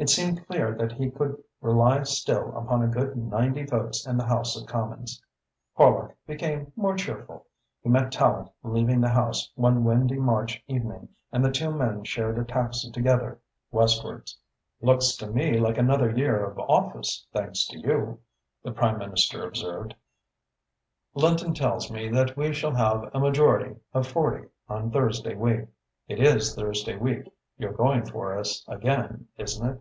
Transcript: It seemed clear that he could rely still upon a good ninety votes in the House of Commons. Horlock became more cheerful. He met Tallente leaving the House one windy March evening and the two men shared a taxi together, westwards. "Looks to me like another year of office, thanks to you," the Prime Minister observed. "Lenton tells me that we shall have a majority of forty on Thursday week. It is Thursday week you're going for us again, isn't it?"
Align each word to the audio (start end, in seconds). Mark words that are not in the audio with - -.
It 0.00 0.08
seemed 0.08 0.46
clear 0.46 0.74
that 0.76 0.92
he 0.92 1.10
could 1.10 1.36
rely 1.60 2.04
still 2.04 2.56
upon 2.56 2.82
a 2.82 2.86
good 2.88 3.18
ninety 3.18 3.66
votes 3.66 4.06
in 4.06 4.16
the 4.16 4.24
House 4.24 4.58
of 4.58 4.66
Commons. 4.66 5.22
Horlock 5.78 6.14
became 6.26 6.72
more 6.74 6.96
cheerful. 6.96 7.46
He 7.82 7.90
met 7.90 8.10
Tallente 8.10 8.50
leaving 8.62 9.02
the 9.02 9.10
House 9.10 9.52
one 9.56 9.84
windy 9.84 10.18
March 10.18 10.64
evening 10.68 11.10
and 11.30 11.44
the 11.44 11.50
two 11.52 11.70
men 11.70 12.02
shared 12.04 12.38
a 12.38 12.44
taxi 12.46 12.90
together, 12.90 13.40
westwards. 13.72 14.38
"Looks 14.80 15.14
to 15.18 15.26
me 15.26 15.58
like 15.60 15.76
another 15.76 16.10
year 16.10 16.46
of 16.46 16.58
office, 16.60 17.26
thanks 17.34 17.66
to 17.66 17.78
you," 17.78 18.20
the 18.62 18.72
Prime 18.72 18.96
Minister 18.96 19.46
observed. 19.46 19.94
"Lenton 21.12 21.52
tells 21.52 21.90
me 21.92 22.08
that 22.08 22.38
we 22.38 22.54
shall 22.54 22.74
have 22.74 23.10
a 23.14 23.20
majority 23.20 23.76
of 23.92 24.08
forty 24.08 24.48
on 24.66 24.90
Thursday 24.90 25.34
week. 25.34 25.66
It 26.08 26.20
is 26.20 26.54
Thursday 26.54 26.96
week 26.96 27.30
you're 27.58 27.74
going 27.74 28.06
for 28.06 28.38
us 28.38 28.64
again, 28.66 29.28
isn't 29.36 29.66
it?" 29.68 29.78